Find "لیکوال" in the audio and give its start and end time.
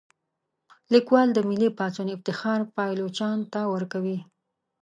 0.93-1.27